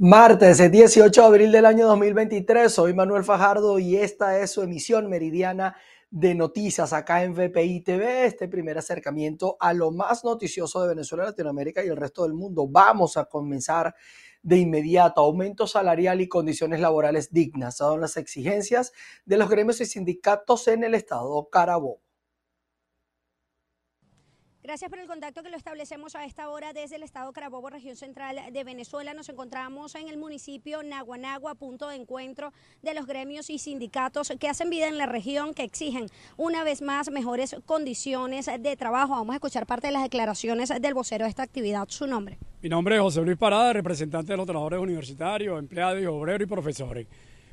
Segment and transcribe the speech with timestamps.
[0.00, 4.62] Martes, el 18 de abril del año 2023, soy Manuel Fajardo y esta es su
[4.62, 5.74] emisión meridiana
[6.08, 11.24] de noticias acá en VPI TV, este primer acercamiento a lo más noticioso de Venezuela,
[11.24, 12.68] Latinoamérica y el resto del mundo.
[12.68, 13.92] Vamos a comenzar
[14.40, 15.20] de inmediato.
[15.20, 18.92] Aumento salarial y condiciones laborales dignas son las exigencias
[19.24, 22.07] de los gremios y sindicatos en el estado Carabobo.
[24.68, 27.96] Gracias por el contacto que lo establecemos a esta hora desde el estado Carabobo, región
[27.96, 29.14] central de Venezuela.
[29.14, 32.52] Nos encontramos en el municipio Naguanagua, punto de encuentro
[32.82, 36.82] de los gremios y sindicatos que hacen vida en la región, que exigen una vez
[36.82, 39.14] más mejores condiciones de trabajo.
[39.14, 41.86] Vamos a escuchar parte de las declaraciones del vocero de esta actividad.
[41.88, 42.36] Su nombre.
[42.60, 47.06] Mi nombre es José Luis Parada, representante de los trabajadores universitarios, empleados, obreros y profesores.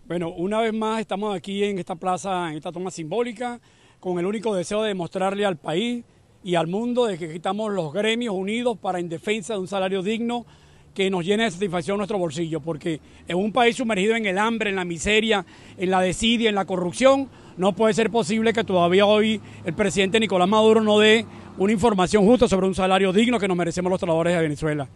[0.05, 3.61] Bueno, una vez más estamos aquí en esta plaza, en esta toma simbólica,
[4.01, 6.03] con el único deseo de demostrarle al país
[6.45, 10.03] y al mundo de que estamos los gremios unidos para en defensa de un salario
[10.03, 10.45] digno
[10.93, 14.69] que nos llene de satisfacción nuestro bolsillo, porque en un país sumergido en el hambre,
[14.69, 15.43] en la miseria,
[15.75, 20.19] en la desidia, en la corrupción, no puede ser posible que todavía hoy el presidente
[20.19, 21.25] Nicolás Maduro no dé
[21.57, 24.87] una información justa sobre un salario digno que nos merecemos los trabajadores de Venezuela.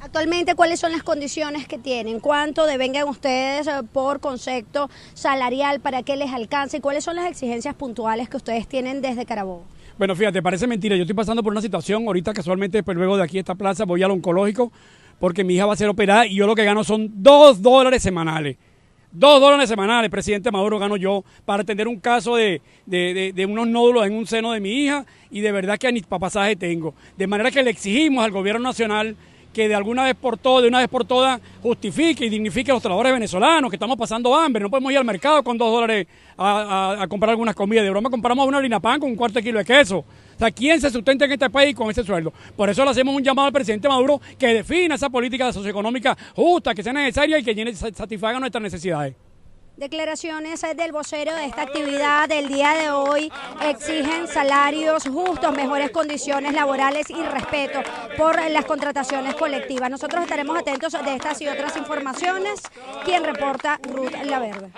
[0.00, 2.18] Actualmente, ¿cuáles son las condiciones que tienen?
[2.18, 6.78] ¿Cuánto devengan ustedes eh, por concepto salarial para que les alcance?
[6.78, 9.64] ¿Y cuáles son las exigencias puntuales que ustedes tienen desde Carabobo?
[10.02, 10.96] Bueno, fíjate, parece mentira.
[10.96, 13.84] Yo estoy pasando por una situación ahorita casualmente, pues luego de aquí a esta plaza
[13.84, 14.72] voy al oncológico
[15.20, 18.02] porque mi hija va a ser operada y yo lo que gano son dos dólares
[18.02, 18.56] semanales.
[19.12, 24.04] Dos dólares semanales, presidente Maduro, gano yo para atender un caso de, de, unos nódulos
[24.04, 26.96] en un seno de mi hija y de verdad que ni pasaje tengo.
[27.16, 29.14] De manera que le exigimos al gobierno nacional
[29.52, 32.74] que de alguna vez por todas, de una vez por todas, justifique y dignifique a
[32.74, 36.06] los trabajadores venezolanos, que estamos pasando hambre, no podemos ir al mercado con dos dólares
[36.38, 39.58] a, comprar algunas comidas, de broma compramos una harina pan con un cuarto de kilo
[39.58, 39.98] de queso.
[39.98, 42.32] O sea, ¿quién se sustenta en este país con ese sueldo?
[42.56, 46.74] Por eso le hacemos un llamado al presidente Maduro que defina esa política socioeconómica justa,
[46.74, 49.14] que sea necesaria y que satisfaga nuestras necesidades.
[49.82, 56.54] Declaraciones del vocero de esta actividad del día de hoy exigen salarios justos, mejores condiciones
[56.54, 57.80] laborales y respeto
[58.16, 59.90] por las contrataciones colectivas.
[59.90, 62.60] Nosotros estaremos atentos de estas y otras informaciones.
[63.04, 64.70] Quien reporta Ruth Laverde.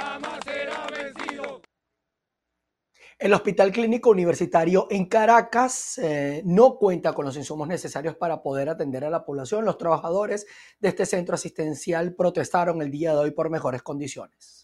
[3.19, 8.71] El Hospital Clínico Universitario en Caracas eh, no cuenta con los insumos necesarios para poder
[8.71, 9.66] atender a la población.
[9.66, 10.47] Los trabajadores
[10.81, 14.63] de este centro asistencial protestaron el día de hoy por mejores condiciones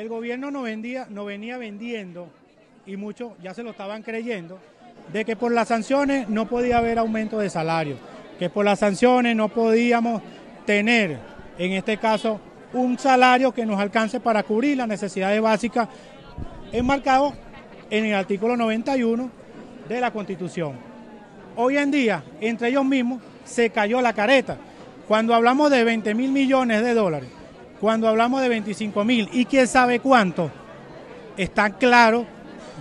[0.00, 2.28] el gobierno no, vendía, venía vendiendo,
[2.86, 4.58] y muchos ya se lo estaban creyendo,
[5.12, 7.96] de que por las sanciones no podía haber aumento de salario,
[8.38, 10.22] que por las sanciones no podíamos
[10.64, 11.18] tener,
[11.58, 12.40] en este caso,
[12.72, 15.88] un salario que nos alcance para cubrir las necesidades básicas
[16.72, 17.34] enmarcado
[17.90, 19.30] en el artículo 91
[19.86, 20.76] de la Constitución.
[21.56, 24.56] Hoy en día, entre ellos mismos, se cayó la careta.
[25.06, 27.28] Cuando hablamos de 20 mil millones de dólares,
[27.80, 30.50] cuando hablamos de 25 mil y quién sabe cuánto,
[31.36, 32.26] está claro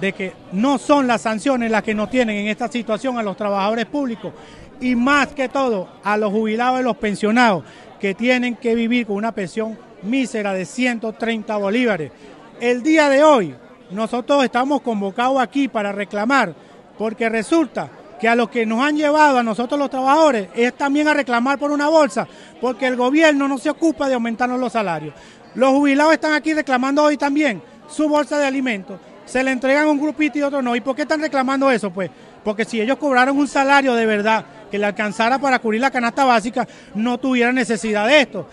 [0.02, 3.38] de que no son las sanciones las que nos tienen en esta situación a los
[3.38, 4.34] trabajadores públicos
[4.82, 7.64] y más que todo a los jubilados y los pensionados
[8.00, 12.12] que tienen que vivir con una pensión mísera de 130 bolívares.
[12.60, 13.56] El día de hoy
[13.92, 16.54] nosotros estamos convocados aquí para reclamar
[16.98, 21.08] porque resulta que a los que nos han llevado a nosotros los trabajadores es también
[21.08, 22.28] a reclamar por una bolsa,
[22.60, 25.14] porque el gobierno no se ocupa de aumentarnos los salarios.
[25.56, 29.00] Los jubilados están aquí reclamando hoy también su bolsa de alimentos.
[29.26, 30.76] Se le entregan un grupito y otro no.
[30.76, 31.92] ¿Y por qué están reclamando eso?
[31.92, 32.10] Pues
[32.44, 36.26] porque si ellos cobraron un salario de verdad que le alcanzara para cubrir la canasta
[36.26, 38.48] básica, no tuvieran necesidad de esto.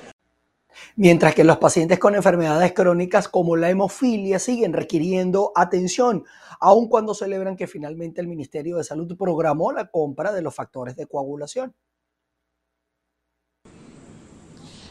[0.97, 6.25] Mientras que los pacientes con enfermedades crónicas como la hemofilia siguen requiriendo atención
[6.61, 10.97] aun cuando celebran que finalmente el Ministerio de Salud programó la compra de los factores
[10.97, 11.75] de coagulación.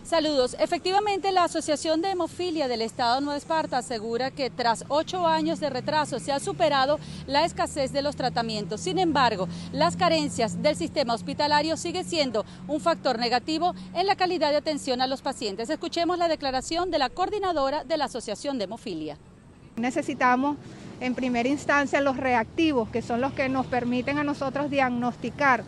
[0.06, 0.56] Saludos.
[0.60, 5.60] Efectivamente, la Asociación de Hemofilia del Estado de Nueva Esparta asegura que tras ocho años
[5.60, 8.82] de retraso se ha superado la escasez de los tratamientos.
[8.82, 14.52] Sin embargo, las carencias del sistema hospitalario siguen siendo un factor negativo en la calidad
[14.52, 15.72] de atención a los pacientes.
[15.72, 19.18] Escuchemos la declaración de la coordinadora de la Asociación de Hemofilia.
[19.76, 20.58] Necesitamos
[21.00, 25.64] en primera instancia los reactivos, que son los que nos permiten a nosotros diagnosticar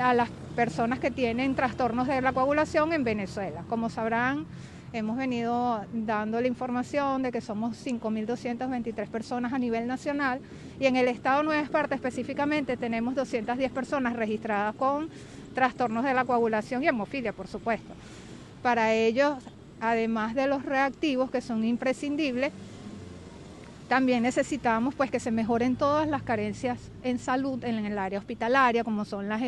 [0.00, 0.28] a las
[0.58, 3.62] personas que tienen trastornos de la coagulación en Venezuela.
[3.68, 4.44] Como sabrán,
[4.92, 10.40] hemos venido dando la información de que somos 5.223 personas a nivel nacional
[10.80, 15.08] y en el estado Nueva Esparta específicamente tenemos 210 personas registradas con
[15.54, 17.94] trastornos de la coagulación y hemofilia, por supuesto.
[18.60, 19.38] Para ellos,
[19.80, 22.50] además de los reactivos que son imprescindibles,
[23.88, 28.82] también necesitamos pues que se mejoren todas las carencias en salud en el área hospitalaria,
[28.82, 29.40] como son las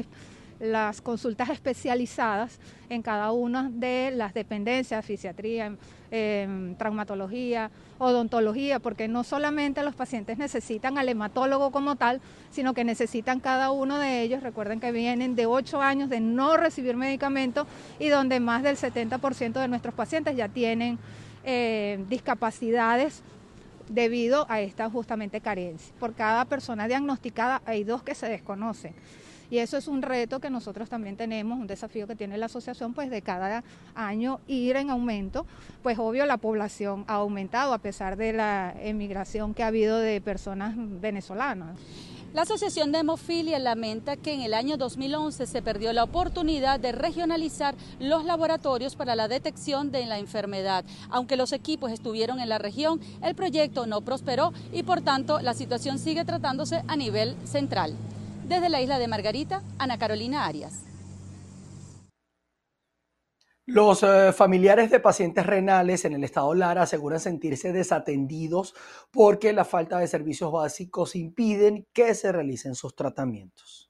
[0.61, 2.59] las consultas especializadas
[2.91, 5.75] en cada una de las dependencias, fisiatría,
[6.11, 12.21] eh, traumatología, odontología, porque no solamente los pacientes necesitan al hematólogo como tal,
[12.51, 14.43] sino que necesitan cada uno de ellos.
[14.43, 17.67] Recuerden que vienen de 8 años de no recibir medicamento
[17.99, 20.99] y donde más del 70% de nuestros pacientes ya tienen
[21.43, 23.23] eh, discapacidades
[23.89, 25.93] debido a esta justamente carencia.
[25.99, 28.95] Por cada persona diagnosticada hay dos que se desconocen.
[29.51, 32.95] Y eso es un reto que nosotros también tenemos, un desafío que tiene la asociación,
[32.95, 33.65] pues de cada
[33.95, 35.45] año ir en aumento.
[35.83, 40.21] Pues obvio la población ha aumentado a pesar de la emigración que ha habido de
[40.21, 41.77] personas venezolanas.
[42.33, 46.93] La Asociación de Hemofilia lamenta que en el año 2011 se perdió la oportunidad de
[46.93, 50.85] regionalizar los laboratorios para la detección de la enfermedad.
[51.09, 55.55] Aunque los equipos estuvieron en la región, el proyecto no prosperó y por tanto la
[55.55, 57.97] situación sigue tratándose a nivel central.
[58.51, 60.83] Desde la isla de Margarita, Ana Carolina Arias.
[63.65, 68.75] Los eh, familiares de pacientes renales en el estado Lara aseguran sentirse desatendidos
[69.13, 73.90] porque la falta de servicios básicos impiden que se realicen sus tratamientos.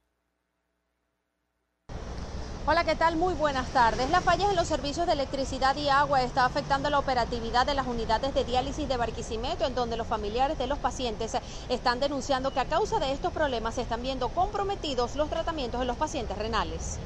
[2.66, 3.16] Hola, ¿qué tal?
[3.16, 4.10] Muy buenas tardes.
[4.10, 7.86] Las fallas en los servicios de electricidad y agua está afectando la operatividad de las
[7.86, 11.32] unidades de diálisis de Barquisimeto, en donde los familiares de los pacientes
[11.68, 15.86] están denunciando que a causa de estos problemas se están viendo comprometidos los tratamientos de
[15.86, 16.98] los pacientes renales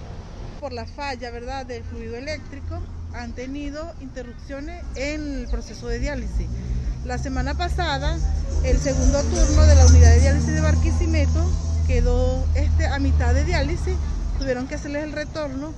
[0.64, 1.66] por la falla ¿verdad?
[1.66, 2.80] del fluido eléctrico
[3.12, 6.46] han tenido interrupciones en el proceso de diálisis.
[7.04, 8.16] La semana pasada,
[8.64, 11.44] el segundo turno de la unidad de diálisis de Barquisimeto
[11.86, 13.94] quedó este, a mitad de diálisis,
[14.38, 15.72] tuvieron que hacerles el retorno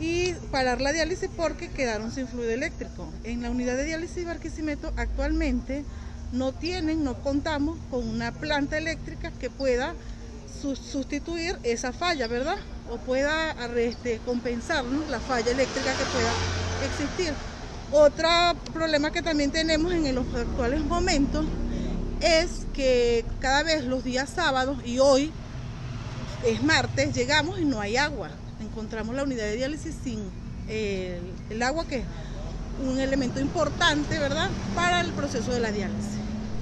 [0.00, 3.08] y parar la diálisis porque quedaron sin fluido eléctrico.
[3.24, 5.84] En la unidad de diálisis Barquisimeto actualmente
[6.32, 9.94] no tienen, no contamos con una planta eléctrica que pueda
[10.60, 12.56] sustituir esa falla, ¿verdad?
[12.90, 16.32] O pueda este, compensar la falla eléctrica que pueda
[16.88, 17.32] existir.
[17.92, 18.28] Otro
[18.72, 21.44] problema que también tenemos en los actuales momentos
[22.20, 25.30] es que cada vez los días sábados y hoy
[26.46, 28.30] es martes, llegamos y no hay agua.
[28.60, 30.20] Encontramos la unidad de diálisis sin
[30.68, 31.20] el,
[31.50, 32.04] el agua, que es
[32.86, 36.14] un elemento importante, ¿verdad?, para el proceso de la diálisis.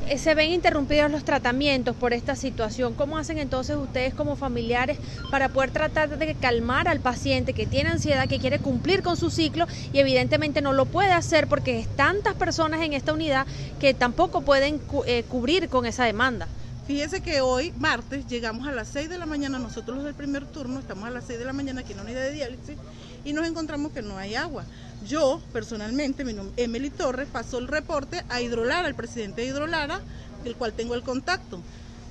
[0.08, 2.94] Eh, se ven interrumpidos los tratamientos por esta situación.
[2.94, 4.98] ¿Cómo hacen entonces ustedes como familiares
[5.30, 9.30] para poder tratar de calmar al paciente que tiene ansiedad, que quiere cumplir con su
[9.30, 13.46] ciclo y evidentemente no lo puede hacer porque es tantas personas en esta unidad
[13.80, 16.48] que tampoco pueden eh, cubrir con esa demanda?
[16.92, 20.44] Fíjese que hoy, martes, llegamos a las 6 de la mañana, nosotros los del primer
[20.44, 22.76] turno, estamos a las 6 de la mañana aquí en la unidad de diálisis
[23.24, 24.66] y nos encontramos que no hay agua.
[25.08, 30.02] Yo, personalmente, mi nombre Emily Torres, pasó el reporte a Hidrolara, el presidente de Hidrolara,
[30.44, 31.62] del cual tengo el contacto,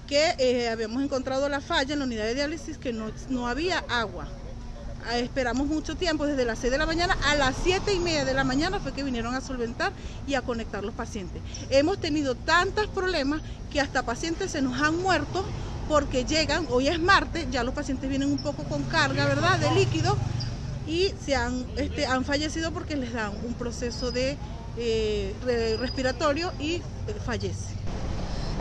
[0.08, 3.86] que eh, habíamos encontrado la falla en la unidad de diálisis que no, no había
[3.88, 4.30] agua.
[5.08, 8.24] Ah, esperamos mucho tiempo, desde las 6 de la mañana a las 7 y media
[8.24, 9.92] de la mañana fue que vinieron a solventar
[10.28, 11.42] y a conectar los pacientes.
[11.70, 15.44] Hemos tenido tantos problemas que hasta pacientes se nos han muerto
[15.90, 19.72] porque llegan, hoy es martes, ya los pacientes vienen un poco con carga, ¿verdad?, de
[19.72, 20.16] líquido
[20.88, 24.38] y se han, este, han fallecido porque les dan un proceso de
[24.78, 26.82] eh, respiratorio y eh,
[27.26, 27.76] fallece.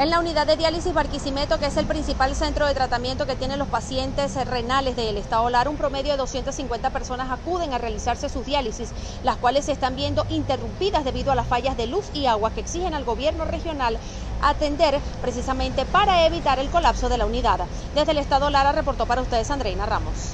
[0.01, 3.59] En la unidad de diálisis Barquisimeto, que es el principal centro de tratamiento que tienen
[3.59, 8.47] los pacientes renales del estado Lara, un promedio de 250 personas acuden a realizarse sus
[8.47, 8.89] diálisis,
[9.25, 12.63] las cuales se están viendo interrumpidas debido a las fallas de luz y agua que
[12.63, 13.99] exigen al gobierno regional
[14.41, 17.61] atender precisamente para evitar el colapso de la unidad.
[17.95, 20.33] Desde el estado Lara reportó para ustedes Andreina Ramos.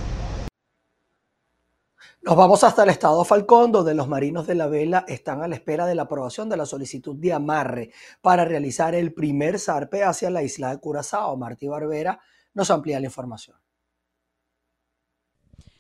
[2.26, 5.54] Nos vamos hasta el estado Falcón, donde los marinos de la vela están a la
[5.54, 10.28] espera de la aprobación de la solicitud de amarre para realizar el primer zarpe hacia
[10.28, 11.36] la isla de Curazao.
[11.36, 12.18] Martí Barbera
[12.52, 13.56] nos amplía la información.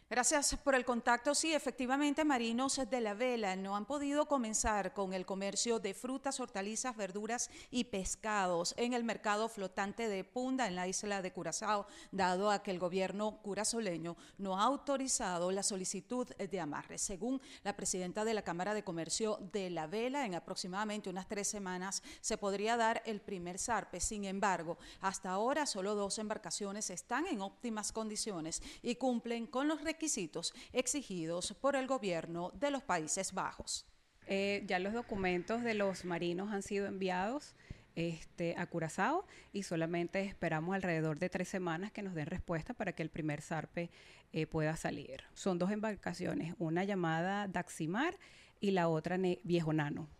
[0.08, 1.34] Gracias por el contacto.
[1.34, 6.38] Sí, efectivamente, marinos de la vela no han podido comenzar con el comercio de frutas,
[6.38, 11.88] hortalizas, verduras y pescados en el mercado flotante de Punda en la isla de Curazao,
[12.12, 16.98] dado a que el gobierno curazoleño no ha autorizado la solicitud de amarre.
[16.98, 21.48] Según la presidenta de la Cámara de Comercio de la Vela, en aproximadamente unas tres
[21.48, 23.98] semanas se podría dar el primer zarpe.
[23.98, 29.80] Sin embargo, hasta ahora solo dos embarcaciones están en óptimas condiciones y cumplen con los
[29.80, 33.86] requisitos requisitos exigidos por el gobierno de los Países Bajos.
[34.26, 37.54] Eh, ya los documentos de los marinos han sido enviados
[37.94, 39.24] este, a Curazao
[39.54, 43.40] y solamente esperamos alrededor de tres semanas que nos den respuesta para que el primer
[43.40, 43.88] zarpe
[44.34, 45.22] eh, pueda salir.
[45.32, 48.18] Son dos embarcaciones, una llamada Daximar
[48.60, 50.10] y la otra Viejo Nano.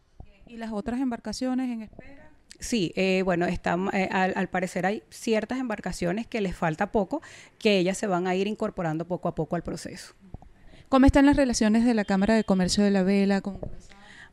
[0.46, 2.25] ¿Y las otras embarcaciones en espera?
[2.60, 7.22] Sí, eh, bueno, está, eh, al, parecer hay ciertas embarcaciones que les falta poco,
[7.58, 10.14] que ellas se van a ir incorporando poco a poco al proceso.
[10.88, 13.58] ¿Cómo están las relaciones de la Cámara de Comercio de la Vela con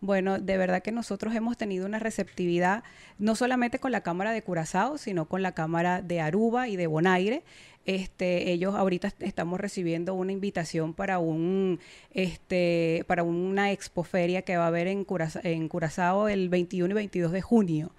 [0.03, 2.83] bueno, de verdad que nosotros hemos tenido una receptividad
[3.19, 6.87] no solamente con la Cámara de Curazao, sino con la Cámara de Aruba y de
[6.87, 7.45] Bonaire.
[7.85, 11.79] Este, ellos ahorita estamos recibiendo una invitación para un
[12.11, 17.41] este para una expoferia que va a haber en, Curazao el 21 y 22 de
[17.41, 17.91] junio.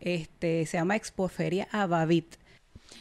[0.00, 2.36] Este, se llama Expoferia Abavit.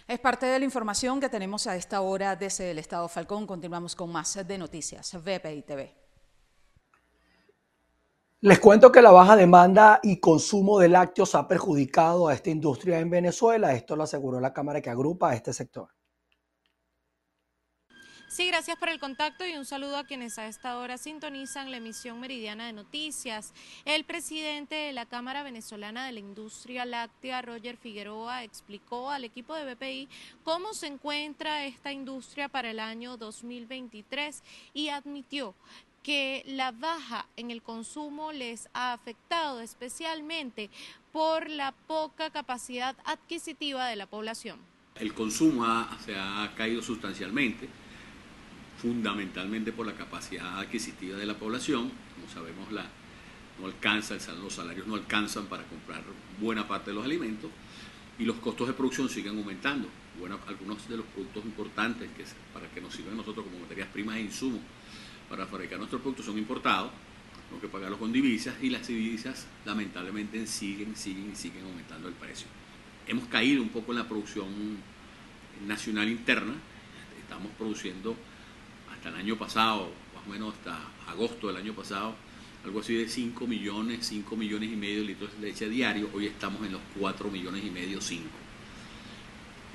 [0.06, 3.48] Es parte de la información que tenemos a esta hora desde el Estado Falcón.
[3.48, 5.14] Continuamos con más de noticias.
[5.14, 5.99] VPI TV.
[8.42, 13.00] Les cuento que la baja demanda y consumo de lácteos ha perjudicado a esta industria
[13.00, 13.74] en Venezuela.
[13.74, 15.90] Esto lo aseguró la Cámara que agrupa a este sector.
[18.30, 21.78] Sí, gracias por el contacto y un saludo a quienes a esta hora sintonizan la
[21.78, 23.54] emisión meridiana de noticias.
[23.84, 29.54] El presidente de la Cámara Venezolana de la Industria Láctea, Roger Figueroa, explicó al equipo
[29.56, 30.08] de BPI
[30.44, 34.44] cómo se encuentra esta industria para el año 2023
[34.74, 35.56] y admitió
[36.04, 40.70] que la baja en el consumo les ha afectado especialmente
[41.12, 44.60] por la poca capacidad adquisitiva de la población.
[44.96, 45.66] El consumo
[46.06, 47.70] se ha caído sustancialmente,
[48.82, 51.92] fundamentalmente por la capacidad adquisitiva de la población.
[52.16, 52.86] Como sabemos, la,
[53.60, 56.04] no alcanza, los salarios no alcanzan para comprar
[56.40, 57.50] buena parte de los alimentos
[58.18, 59.88] y los costos de producción siguen aumentando.
[60.20, 64.18] Bueno, algunos de los productos importantes que, para que nos sirven nosotros como materias primas
[64.18, 64.62] e insumos
[65.30, 66.92] para fabricar nuestros productos son importados,
[67.50, 72.16] tenemos que pagarlos con divisas y las divisas lamentablemente siguen, siguen y siguen aumentando el
[72.16, 72.48] precio.
[73.08, 74.48] Hemos caído un poco en la producción
[75.68, 76.54] nacional interna,
[77.22, 78.16] estamos produciendo
[78.92, 82.16] hasta el año pasado, más o menos hasta agosto del año pasado,
[82.66, 86.28] algo así de 5 millones, 5 millones y medio de litros de leche diario, hoy
[86.28, 88.24] estamos en los 4 millones y medio, 5.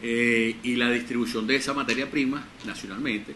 [0.02, 3.34] Eh, y la distribución de esa materia prima nacionalmente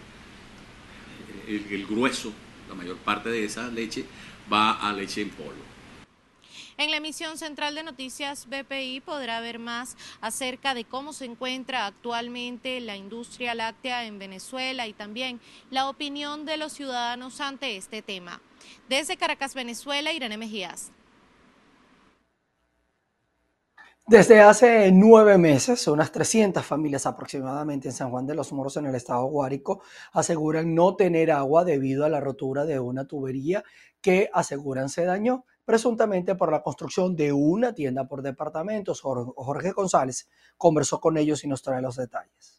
[1.49, 2.33] el, grueso,
[2.69, 4.05] la mayor parte de esa leche,
[4.53, 5.69] va a leche en polvo.
[6.77, 11.87] En la emisión central de noticias BPI podrá ver más acerca de cómo se encuentra
[11.87, 15.41] actualmente la industria láctea en Venezuela y también
[15.71, 18.41] la opinión de los ciudadanos ante este tema.
[18.89, 20.93] Desde Caracas, Venezuela, Irene Mejías.
[24.09, 28.87] Desde hace nueve meses, unas 300 familias aproximadamente en San Juan de los Moros, en
[28.87, 29.83] el estado Guárico,
[30.15, 33.63] aseguran no tener agua debido a la rotura de una tubería
[34.01, 39.03] que aseguran se dañó, presuntamente por la construcción de una tienda por departamentos.
[39.03, 42.58] Jorge González conversó con ellos y nos trae los detalles.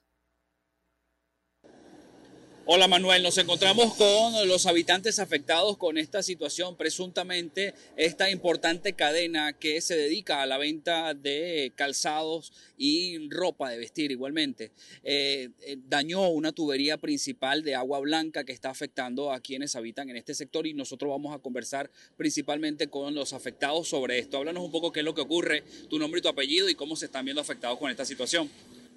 [2.71, 9.53] Hola Manuel, nos encontramos con los habitantes afectados con esta situación, presuntamente esta importante cadena
[9.53, 14.71] que se dedica a la venta de calzados y ropa de vestir igualmente.
[15.01, 20.11] Eh, eh, dañó una tubería principal de agua blanca que está afectando a quienes habitan
[20.11, 24.37] en este sector y nosotros vamos a conversar principalmente con los afectados sobre esto.
[24.37, 26.95] Háblanos un poco qué es lo que ocurre, tu nombre y tu apellido y cómo
[26.95, 28.47] se están viendo afectados con esta situación.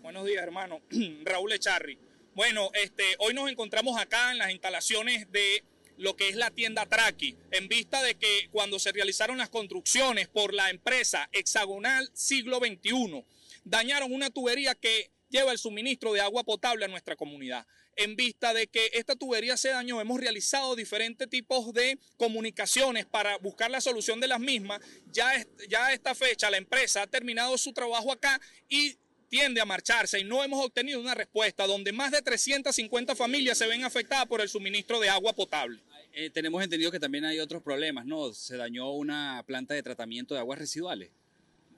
[0.03, 0.83] Buenos días hermano,
[1.25, 2.12] Raúl Echarri.
[2.35, 5.65] Bueno, este, hoy nos encontramos acá en las instalaciones de
[5.99, 10.29] lo que es la tienda Traki, en vista de que cuando se realizaron las construcciones
[10.29, 13.27] por la empresa Hexagonal Siglo XXI,
[13.65, 17.67] dañaron una tubería que lleva el suministro de agua potable a nuestra comunidad.
[17.97, 23.37] En vista de que esta tubería se dañó, hemos realizado diferentes tipos de comunicaciones para
[23.37, 24.81] buscar la solución de las mismas.
[25.11, 25.31] Ya,
[25.69, 28.97] ya a esta fecha la empresa ha terminado su trabajo acá y
[29.33, 33.67] tiende a marcharse y no hemos obtenido una respuesta donde más de 350 familias se
[33.67, 35.81] ven afectadas por el suministro de agua potable.
[36.13, 38.35] Eh, tenemos entendido que también hay otros problemas, ¿no?
[38.35, 41.09] Se dañó una planta de tratamiento de aguas residuales.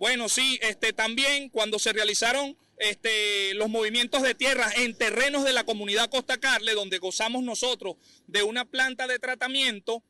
[0.00, 5.52] Bueno, sí, este, también cuando se realizaron este, los movimientos de tierra en terrenos de
[5.52, 7.94] la comunidad Costa Carle, donde gozamos nosotros
[8.26, 10.02] de una planta de tratamiento,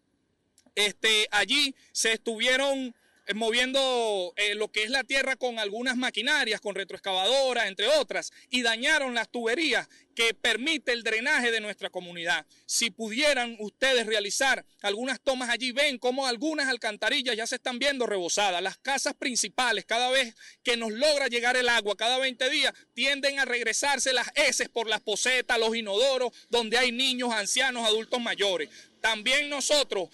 [0.77, 2.95] este, allí se estuvieron
[3.35, 8.63] moviendo eh, lo que es la tierra con algunas maquinarias, con retroexcavadoras, entre otras, y
[8.63, 12.47] dañaron las tuberías que permite el drenaje de nuestra comunidad.
[12.67, 18.07] Si pudieran ustedes realizar algunas tomas allí, ven cómo algunas alcantarillas ya se están viendo
[18.07, 18.63] rebosadas.
[18.63, 23.41] Las casas principales, cada vez que nos logra llegar el agua, cada 20 días, tienden
[23.41, 28.69] a regresarse las heces por las posetas, los inodoros, donde hay niños, ancianos, adultos mayores.
[29.01, 30.09] También nosotros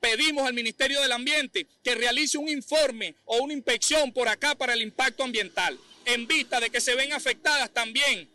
[0.00, 4.72] pedimos al Ministerio del Ambiente que realice un informe o una inspección por acá para
[4.72, 8.28] el impacto ambiental, en vista de que se ven afectadas también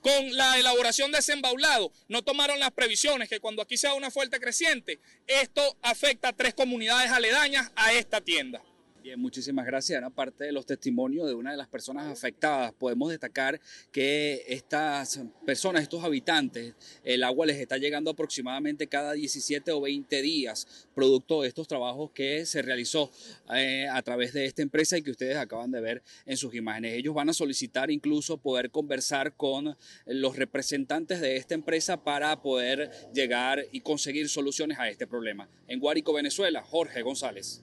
[0.00, 4.10] con la elaboración de ese embaulado, no tomaron las previsiones que cuando aquí sea una
[4.10, 8.62] fuerte creciente, esto afecta a tres comunidades aledañas a esta tienda.
[9.02, 10.02] Bien, muchísimas gracias.
[10.02, 13.58] Aparte de los testimonios de una de las personas afectadas, podemos destacar
[13.90, 20.20] que estas personas, estos habitantes, el agua les está llegando aproximadamente cada 17 o 20
[20.20, 23.10] días, producto de estos trabajos que se realizó
[23.54, 26.92] eh, a través de esta empresa y que ustedes acaban de ver en sus imágenes.
[26.92, 32.90] Ellos van a solicitar incluso poder conversar con los representantes de esta empresa para poder
[33.14, 35.48] llegar y conseguir soluciones a este problema.
[35.68, 37.62] En Guárico, Venezuela, Jorge González.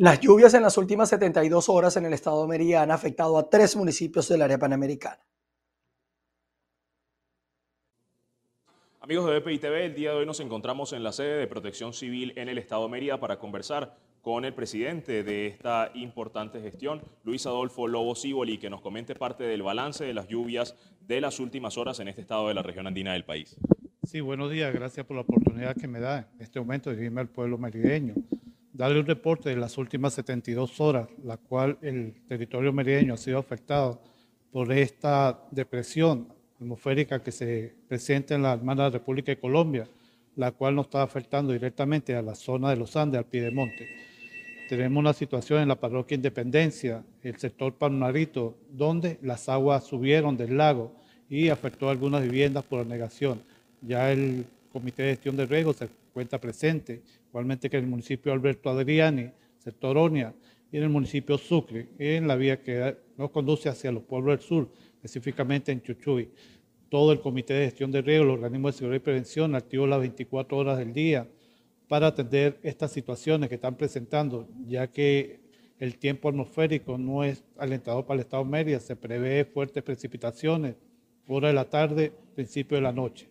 [0.00, 3.50] Las lluvias en las últimas 72 horas en el estado de Mérida han afectado a
[3.50, 5.18] tres municipios del área panamericana.
[9.00, 11.92] Amigos de BPI TV, el día de hoy nos encontramos en la sede de Protección
[11.92, 17.02] Civil en el estado de Mérida para conversar con el presidente de esta importante gestión,
[17.22, 21.38] Luis Adolfo Lobo Ciboli, que nos comente parte del balance de las lluvias de las
[21.40, 23.54] últimas horas en este estado de la región andina del país.
[24.04, 27.20] Sí, buenos días, gracias por la oportunidad que me da en este momento de dirigirme
[27.20, 28.14] al pueblo merideño
[28.80, 33.36] darle un reporte de las últimas 72 horas, la cual el territorio merideño ha sido
[33.36, 34.00] afectado
[34.50, 39.86] por esta depresión atmosférica que se presenta en la hermana República de Colombia,
[40.34, 43.86] la cual nos está afectando directamente a la zona de los Andes, al Piedemonte.
[44.70, 50.56] Tenemos una situación en la parroquia Independencia, el sector Palmarito, donde las aguas subieron del
[50.56, 50.94] lago
[51.28, 53.42] y afectó a algunas viviendas por anegación.
[53.82, 58.32] Ya el Comité de Gestión de Riesgo se cuenta presente, igualmente que en el municipio
[58.32, 60.34] Alberto Adriani, sector Onia,
[60.72, 64.46] y en el municipio Sucre, en la vía que nos conduce hacia los pueblos del
[64.46, 66.30] sur, específicamente en Chuchuy.
[66.88, 70.00] Todo el Comité de Gestión de Riesgo, el Organismo de Seguridad y Prevención, activó las
[70.00, 71.28] 24 horas del día
[71.88, 75.40] para atender estas situaciones que están presentando, ya que
[75.78, 80.76] el tiempo atmosférico no es alentador para el Estado de Mérida, se prevé fuertes precipitaciones,
[81.26, 83.29] hora de la tarde, principio de la noche.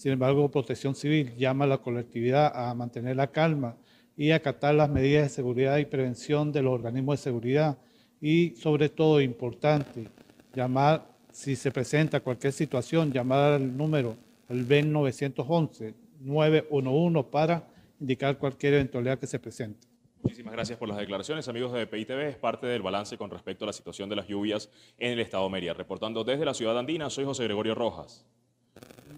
[0.00, 3.76] Sin embargo, Protección Civil llama a la colectividad a mantener la calma
[4.16, 7.76] y acatar las medidas de seguridad y prevención de los organismos de seguridad
[8.18, 10.08] y, sobre todo, importante,
[10.54, 14.16] llamar, si se presenta cualquier situación, llamar al número,
[14.48, 17.68] el BEN 911, 911 para
[18.00, 19.86] indicar cualquier eventualidad que se presente.
[20.22, 22.20] Muchísimas gracias por las declaraciones, amigos de PITV.
[22.20, 25.44] Es parte del balance con respecto a la situación de las lluvias en el estado
[25.44, 25.74] de Mérida.
[25.74, 28.24] Reportando desde la ciudad andina, soy José Gregorio Rojas.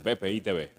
[0.02, 0.70] BPI TV.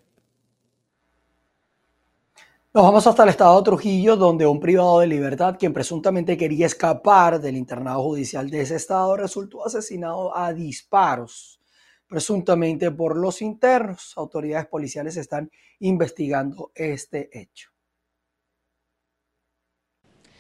[2.74, 6.66] Nos vamos hasta el estado de Trujillo, donde un privado de libertad, quien presuntamente quería
[6.66, 11.62] escapar del internado judicial de ese estado, resultó asesinado a disparos,
[12.08, 14.14] presuntamente por los internos.
[14.16, 17.73] Autoridades policiales están investigando este hecho.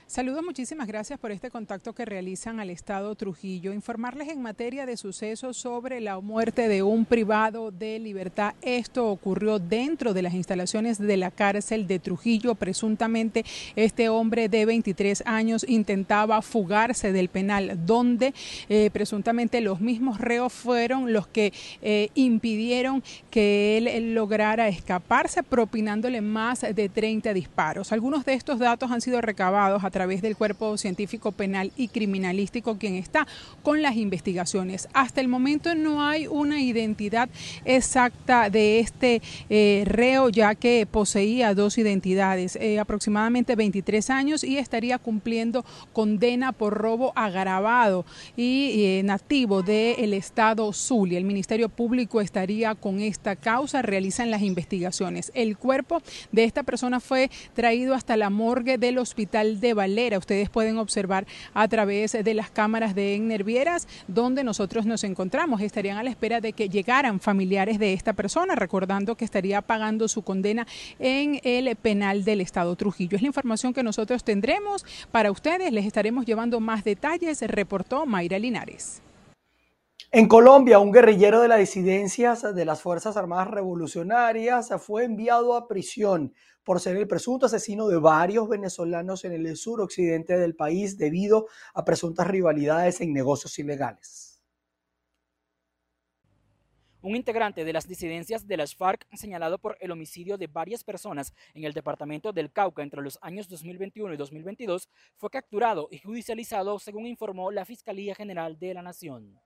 [0.06, 3.72] Saludos, muchísimas gracias por este contacto que realizan al Estado Trujillo.
[3.74, 8.54] Informarles en materia de sucesos sobre la muerte de un privado de libertad.
[8.62, 12.54] Esto ocurrió dentro de las instalaciones de la cárcel de Trujillo.
[12.54, 13.46] Presuntamente
[13.78, 18.34] este hombre de 23 años intentaba fugarse del penal, donde
[18.68, 26.22] eh, presuntamente los mismos reos fueron los que eh, impidieron que él lograra escaparse, propinándole
[26.22, 27.94] más de 30 disparos.
[27.94, 32.78] Algunos de estos datos han sido recabados a través del Cuerpo Científico Penal y Criminalístico
[32.78, 33.26] quien está
[33.62, 34.90] con las investigaciones.
[34.92, 37.30] Hasta el momento no hay una identidad
[37.64, 44.58] exacta de este eh, reo ya que poseía dos identidades, eh, aproximadamente 23 años y
[44.58, 51.20] estaría cumpliendo condena por robo agravado y eh, nativo del estado Zulia.
[51.20, 55.32] El Ministerio Público estaría con esta causa, realizan las investigaciones.
[55.36, 56.02] El cuerpo
[56.32, 59.83] de esta persona fue traído hasta la morgue del Hospital de Valencia
[60.18, 65.62] Ustedes pueden observar a través de las cámaras de Nervieras donde nosotros nos encontramos.
[65.62, 70.08] Estarían a la espera de que llegaran familiares de esta persona, recordando que estaría pagando
[70.08, 70.66] su condena
[71.00, 73.18] en el penal del Estado Trujillo.
[73.18, 75.72] Es la información que nosotros tendremos para ustedes.
[75.72, 79.02] Les estaremos llevando más detalles, reportó Mayra Linares.
[80.16, 85.68] En Colombia, un guerrillero de las disidencias de las Fuerzas Armadas Revolucionarias fue enviado a
[85.68, 86.34] prisión
[86.64, 91.86] por ser el presunto asesino de varios venezolanos en el suroccidente del país debido a
[91.86, 94.34] presuntas rivalidades en negocios ilegales.
[97.04, 101.34] Un integrante de las disidencias de las FARC, señalado por el homicidio de varias personas
[101.54, 106.80] en el departamento del Cauca entre los años 2021 y 2022, fue capturado y judicializado,
[106.80, 109.38] según informó la Fiscalía General de la Nación.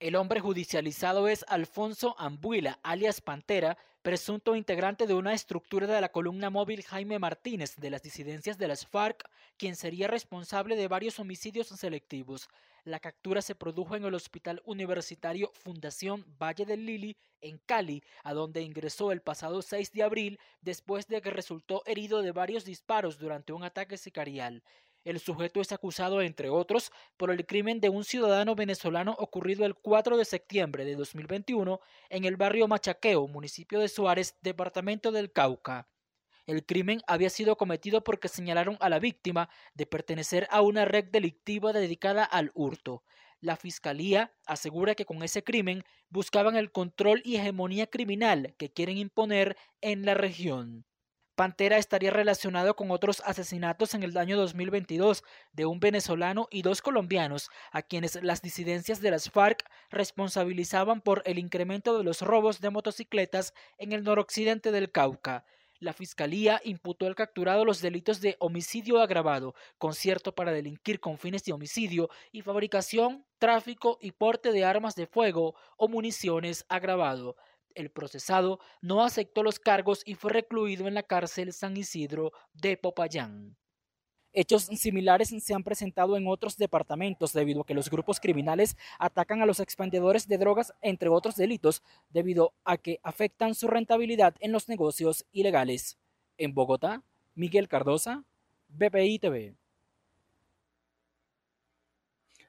[0.00, 6.10] El hombre judicializado es Alfonso Ambuila, alias Pantera, presunto integrante de una estructura de la
[6.10, 9.24] columna móvil Jaime Martínez de las disidencias de las FARC,
[9.56, 12.48] quien sería responsable de varios homicidios selectivos.
[12.82, 18.34] La captura se produjo en el Hospital Universitario Fundación Valle del Lili en Cali, a
[18.34, 23.18] donde ingresó el pasado 6 de abril después de que resultó herido de varios disparos
[23.18, 24.62] durante un ataque sicarial.
[25.04, 29.74] El sujeto es acusado, entre otros, por el crimen de un ciudadano venezolano ocurrido el
[29.74, 35.88] 4 de septiembre de 2021 en el barrio Machaqueo, municipio de Suárez, departamento del Cauca.
[36.46, 41.04] El crimen había sido cometido porque señalaron a la víctima de pertenecer a una red
[41.04, 43.02] delictiva dedicada al hurto.
[43.40, 48.96] La fiscalía asegura que con ese crimen buscaban el control y hegemonía criminal que quieren
[48.96, 50.86] imponer en la región.
[51.34, 56.80] Pantera estaría relacionado con otros asesinatos en el año 2022 de un venezolano y dos
[56.80, 62.60] colombianos, a quienes las disidencias de las FARC responsabilizaban por el incremento de los robos
[62.60, 65.44] de motocicletas en el noroccidente del Cauca.
[65.80, 71.44] La fiscalía imputó al capturado los delitos de homicidio agravado, concierto para delinquir con fines
[71.44, 77.34] de homicidio y fabricación, tráfico y porte de armas de fuego o municiones agravado
[77.74, 82.76] el procesado no aceptó los cargos y fue recluido en la cárcel San Isidro de
[82.76, 83.56] Popayán.
[84.36, 89.40] Hechos similares se han presentado en otros departamentos debido a que los grupos criminales atacan
[89.40, 94.50] a los expendedores de drogas, entre otros delitos, debido a que afectan su rentabilidad en
[94.50, 95.98] los negocios ilegales.
[96.36, 97.04] En Bogotá,
[97.36, 98.24] Miguel Cardosa,
[98.68, 99.54] BPI TV.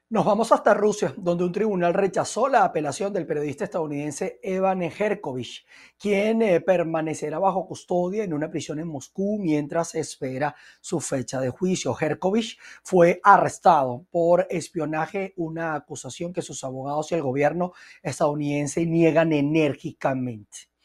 [0.08, 5.66] Nos vamos hasta Rusia, donde un tribunal rechazó la apelación del periodista estadounidense Evan Herkovich,
[5.98, 11.50] quien eh, permanecerá bajo custodia en una prisión en Moscú mientras espera su fecha de
[11.50, 11.96] juicio.
[11.98, 19.32] Herkovich fue arrestado por espionaje, una acusación que sus abogados y el gobierno estadounidense niegan
[19.32, 20.75] enérgicamente.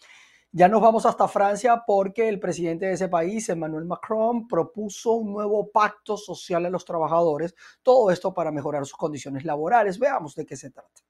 [0.54, 5.32] Ya nos vamos hasta Francia porque el presidente de ese país, Emmanuel Macron, propuso un
[5.32, 9.98] nuevo pacto social a los trabajadores, todo esto para mejorar sus condiciones laborales.
[9.98, 11.02] Veamos de qué se trata.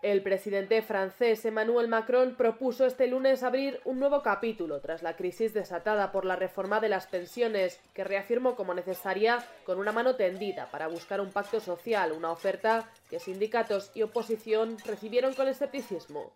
[0.00, 5.52] El presidente francés Emmanuel Macron propuso este lunes abrir un nuevo capítulo tras la crisis
[5.52, 10.70] desatada por la reforma de las pensiones, que reafirmó como necesaria con una mano tendida
[10.70, 16.32] para buscar un pacto social, una oferta que sindicatos y oposición recibieron con escepticismo.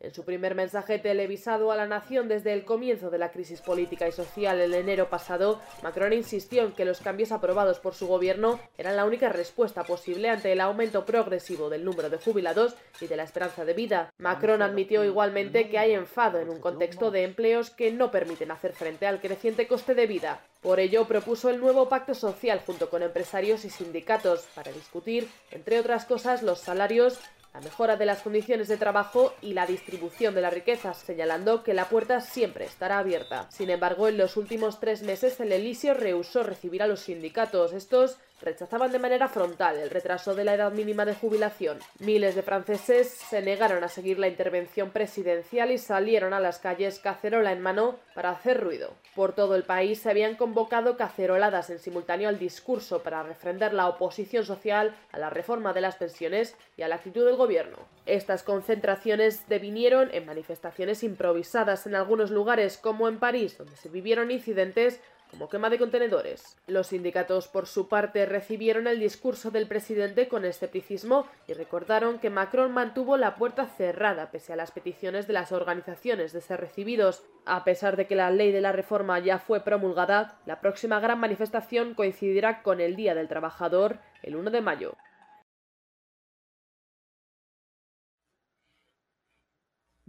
[0.00, 4.06] En su primer mensaje televisado a la nación desde el comienzo de la crisis política
[4.06, 8.60] y social el enero pasado, Macron insistió en que los cambios aprobados por su gobierno
[8.78, 13.16] eran la única respuesta posible ante el aumento progresivo del número de jubilados y de
[13.16, 14.12] la esperanza de vida.
[14.18, 18.74] Macron admitió igualmente que hay enfado en un contexto de empleos que no permiten hacer
[18.74, 20.44] frente al creciente coste de vida.
[20.62, 25.80] Por ello, propuso el nuevo pacto social junto con empresarios y sindicatos para discutir, entre
[25.80, 27.18] otras cosas, los salarios
[27.58, 31.74] la mejora de las condiciones de trabajo y la distribución de la riqueza, señalando que
[31.74, 33.48] la puerta siempre estará abierta.
[33.50, 37.72] Sin embargo, en los últimos tres meses el Elisio rehusó recibir a los sindicatos.
[37.72, 41.78] Estos rechazaban de manera frontal el retraso de la edad mínima de jubilación.
[41.98, 46.98] Miles de franceses se negaron a seguir la intervención presidencial y salieron a las calles
[46.98, 48.92] cacerola en mano para hacer ruido.
[49.14, 53.88] Por todo el país se habían convocado caceroladas en simultáneo al discurso para refrendar la
[53.88, 57.76] oposición social a la reforma de las pensiones y a la actitud del gobierno.
[58.06, 64.30] Estas concentraciones devinieron en manifestaciones improvisadas en algunos lugares como en París, donde se vivieron
[64.30, 66.56] incidentes como quema de contenedores.
[66.66, 72.30] Los sindicatos, por su parte, recibieron el discurso del presidente con escepticismo y recordaron que
[72.30, 77.22] Macron mantuvo la puerta cerrada pese a las peticiones de las organizaciones de ser recibidos.
[77.44, 81.18] A pesar de que la ley de la reforma ya fue promulgada, la próxima gran
[81.18, 84.96] manifestación coincidirá con el Día del Trabajador, el 1 de mayo.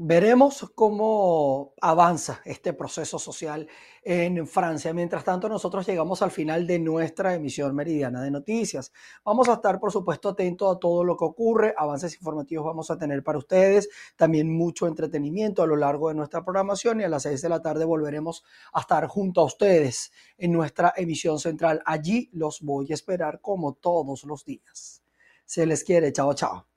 [0.02, 3.68] Veremos cómo avanza este proceso social
[4.02, 4.94] en Francia.
[4.94, 8.94] Mientras tanto, nosotros llegamos al final de nuestra emisión meridiana de noticias.
[9.26, 11.74] Vamos a estar, por supuesto, atentos a todo lo que ocurre.
[11.78, 13.90] Avances informativos vamos a tener para ustedes.
[14.16, 17.62] También mucho entretenimiento a lo largo de nuestra programación y a las seis de la
[17.62, 21.82] tarde volveremos a estar junto a ustedes en nuestra emisión central.
[21.86, 25.04] Allí los voy a esperar como todos los días.
[25.44, 26.14] Se les quiere.
[26.14, 26.69] Chao, chao.